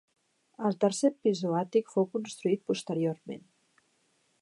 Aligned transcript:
El 0.69 0.77
tercer 0.83 1.11
pis 1.27 1.43
o 1.51 1.53
àtic 1.59 1.93
fou 1.97 2.09
construït 2.17 2.67
posteriorment. 2.73 3.49